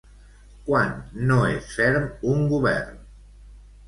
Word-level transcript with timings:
Quan 0.69 0.95
no 1.31 1.37
és 1.49 1.67
ferm 1.79 2.07
un 2.31 2.41
govern? 2.55 2.97